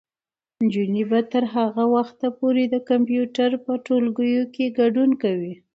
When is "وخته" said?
1.95-2.27